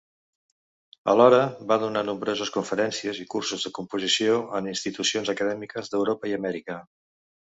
[1.11, 1.41] Alhora,
[1.71, 6.79] va donar nombroses conferències i cursos de composició en institucions acadèmiques d'Europa i Amèrica.